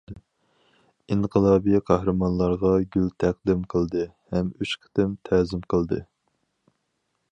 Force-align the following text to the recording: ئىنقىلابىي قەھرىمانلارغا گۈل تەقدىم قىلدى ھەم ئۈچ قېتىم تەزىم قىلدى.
ئىنقىلابىي 1.15 1.81
قەھرىمانلارغا 1.89 2.71
گۈل 2.95 3.11
تەقدىم 3.25 3.61
قىلدى 3.75 4.07
ھەم 4.37 4.49
ئۈچ 4.57 4.75
قېتىم 4.87 5.15
تەزىم 5.31 5.63
قىلدى. 5.75 6.05